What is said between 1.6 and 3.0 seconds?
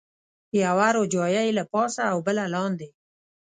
پاسه او بله لاندې.